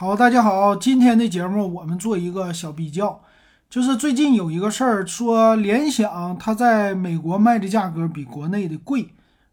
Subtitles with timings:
[0.00, 3.20] 好，大家好，今天的节目我们做一个小比较，
[3.68, 9.08] 就是最近有一个事儿，说联想它在美国卖的价格比国内的贵，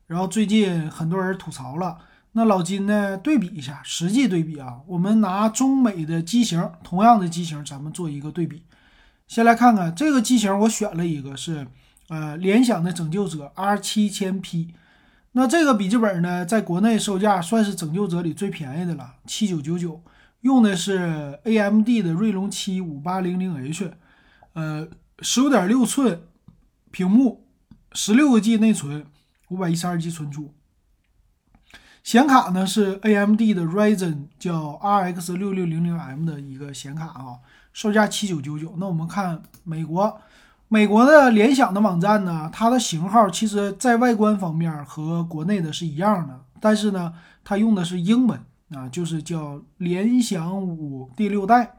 [0.05, 1.97] 然后最近很多人吐槽了。
[2.33, 8.61] 那老金呢，对比一下，实际对比啊，我们拿中美的机型，同样的机型，咱们做一个对比。
[9.27, 11.65] 先来看看这个机型，我选了一个是
[12.09, 14.75] 呃联想的拯救者 R 七千 P。
[15.31, 19.99] 那这个笔记本呢，在国内售价算是拯救者里最便宜的了，七九九九。
[20.45, 23.91] 用的是 AMD 的锐龙七五八零零 H，
[24.53, 24.87] 呃，
[25.19, 26.21] 十五点六寸
[26.91, 27.47] 屏幕，
[27.93, 29.07] 十六个 G 内存，
[29.49, 30.53] 五百一十二 G 存储。
[32.03, 37.39] 显卡呢是 AMD 的 Ryzen 叫 RX 六六零零 M 的一个显卡啊，
[37.73, 38.75] 售价七九九九。
[38.77, 40.21] 那我们看美国，
[40.67, 48.39] 美国的联想的网站呢，它的型号其实在外观方面和国内的是一样的，但是呢，它用的是英文。
[48.73, 51.77] 啊，就是叫联想五第六代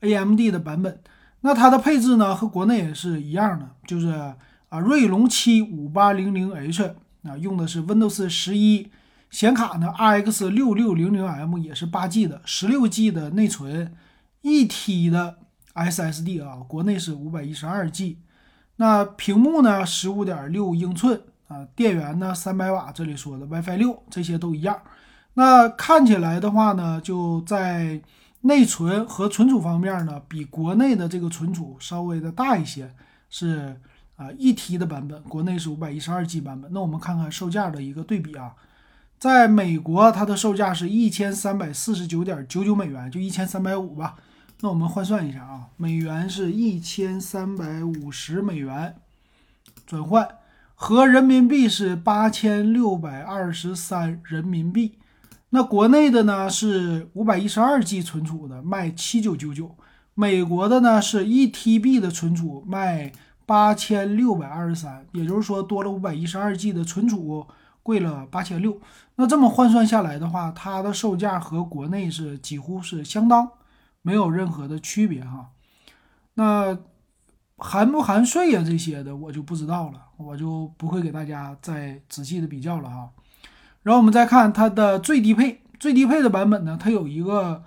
[0.00, 1.00] AMD 的版本，
[1.40, 4.08] 那它的配置呢和国内也是一样的，就是
[4.68, 8.90] 啊锐龙七五八零零 H 啊用的是 Windows 十一
[9.30, 13.94] 显卡呢，RX 六六零零 M 也是八 G 的，十六 G 的内存，
[14.42, 15.38] 一 T 的
[15.74, 18.18] SSD 啊，国内是五百一十二 G，
[18.76, 24.78] 那屏幕呢十五点六英寸啊，电源呢三百瓦，这里说的 WiFi 六这些都一样。
[25.38, 28.00] 那看起来的话呢，就在
[28.40, 32.92] 内存和存储方面呢，比国内的这个存储稍微的大一些，
[33.30, 33.80] 是
[34.16, 36.68] 啊一 T 的版本，国内是五百一十二 G 版本。
[36.72, 38.52] 那我们看看售价的一个对比啊，
[39.20, 44.16] 在美国它的售价是一千三百四十九点九九美元，就一千三百五吧。
[44.60, 48.96] 那我们换算一下啊，美元是一千三百五十美元，
[49.86, 50.28] 转换
[50.74, 54.98] 和人民币是八千六百二十三人民币。
[55.50, 59.74] 那国内的呢是五百一十二 G 存储的，卖七九九九；
[60.14, 63.10] 美国的呢是一 TB 的存储，卖
[63.46, 65.06] 八千六百二十三。
[65.12, 67.46] 也就是说，多了五百一十二 G 的存储，
[67.82, 68.78] 贵了八千六。
[69.16, 73.50] 那这么换算下来的话，它的售价和国内是几乎是相当，
[74.02, 75.48] 没有任何的区别哈。
[76.34, 76.78] 那
[77.56, 78.62] 含不含税呀？
[78.64, 83.08] 这些的我就不知道了，我就不会给大家再仔细的比较了哈。
[83.88, 87.62] 然后我们再看它的最低配，最低配的版本呢，它有一个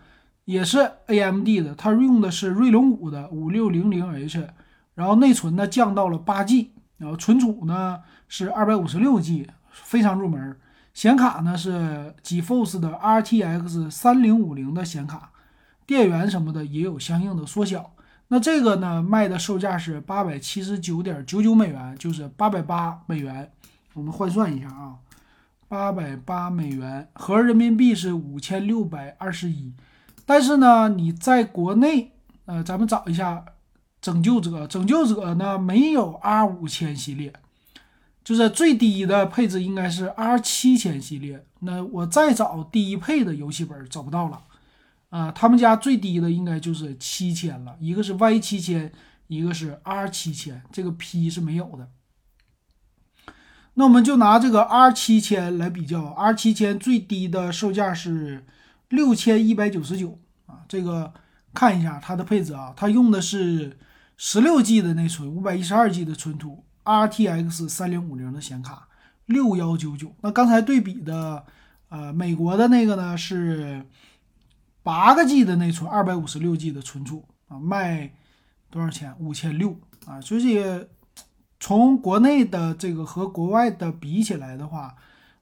[0.46, 4.48] 也是 AMD 的，它用的是锐龙五的五六零零 H，
[4.94, 10.56] 然后内存呢降到了八 G，然后存储呢是二百五十六 G，非常入门。
[10.94, 15.32] 显卡呢是 GeForce 的 RTX 三零五零的显卡，
[15.88, 17.94] 电源什么的也有相应的缩小。
[18.28, 23.52] 那这个呢卖的售价是八百七十九点九九美元，就是八百八美元。
[23.96, 24.94] 我们换算一下啊。
[25.72, 29.74] 八百八美元，合人民币是五千六百二十一。
[30.26, 32.12] 但是呢，你在国内，
[32.44, 33.46] 呃，咱们找一下
[34.02, 37.32] 拯救者，拯救者呢没有 R 五千系列，
[38.22, 41.46] 就是最低的配置应该是 R 七千系列。
[41.62, 44.42] 那我再找低配的游戏本找不到了，
[45.08, 48.92] 啊，他们家最低的应该就是七千了，一个是 Y 七千，
[49.28, 51.88] 一个是 R 七千，这个 P 是没有的。
[53.76, 58.46] 那我们就拿这个 R 七千来比较，R 七千最低的售价是
[58.90, 60.60] 六千一百九十九啊。
[60.68, 61.14] 这个
[61.54, 63.78] 看一下它的配置啊，它用的是
[64.18, 68.90] 十六 G 的内存，五百一十二 G 的存储，RTX 三零五零的显卡，
[69.26, 70.14] 六幺九九。
[70.20, 71.46] 那刚才对比的，
[71.88, 73.86] 呃，美国的那个呢是
[74.84, 78.12] 八个 G 的内存，二百五十六 G 的存储啊，卖
[78.70, 79.16] 多少钱？
[79.18, 80.90] 五千六啊，所以这个。
[81.64, 84.96] 从国内的这个和国外的比起来的话，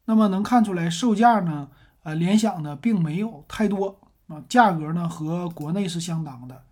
[0.04, 1.70] 那么能看出来售价呢，
[2.04, 3.98] 呃，联想呢并没有太多
[4.28, 6.64] 啊，价格呢和国内是相当的，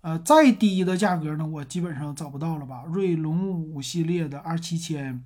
[0.00, 2.82] 呃，再低的价格呢我基本上找不到了吧？
[2.92, 5.22] 锐龙五系列的二七千，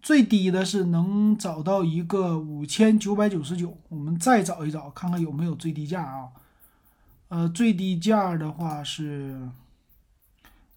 [0.00, 6.28] 最低的是能找到一个五千九百九十九，我们再找一找看看有没有最低价啊？
[7.26, 9.48] 呃，最低价的话是。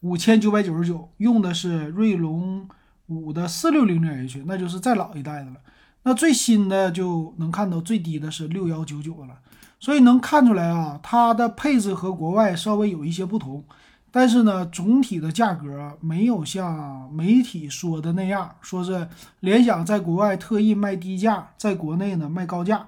[0.01, 2.67] 五千九百九十九，用的是锐龙
[3.07, 5.57] 五的四六零零 H，那就是再老一代的了。
[6.03, 9.39] 那最新的就能看到最低的是六幺九九了。
[9.79, 13.63] 所以能看出来啊，它的配置和国外稍微有一些不同，
[14.11, 19.07] 但是呢，总体的价格没有像媒体说的那样，说是
[19.41, 22.87] 联想在国外特意卖低价，在国内呢卖高价。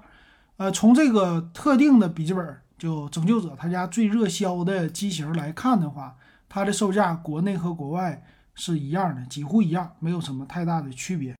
[0.56, 6.16] 呃，从这个特定的笔记本就拯救者他家最热销的机型来看的话。
[6.50, 8.22] 它的售价，国内和国外
[8.54, 11.28] 是一样的，几乎一样，没有什么太大的区别。